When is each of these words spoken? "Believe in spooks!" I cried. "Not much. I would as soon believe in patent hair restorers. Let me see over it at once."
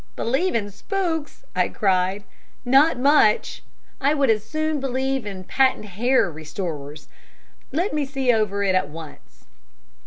"Believe 0.15 0.55
in 0.55 0.71
spooks!" 0.71 1.43
I 1.55 1.69
cried. 1.69 2.23
"Not 2.65 2.97
much. 2.97 3.61
I 4.01 4.15
would 4.15 4.31
as 4.31 4.43
soon 4.43 4.79
believe 4.79 5.27
in 5.27 5.43
patent 5.43 5.85
hair 5.85 6.31
restorers. 6.31 7.07
Let 7.71 7.93
me 7.93 8.03
see 8.05 8.33
over 8.33 8.63
it 8.63 8.73
at 8.73 8.89
once." 8.89 9.45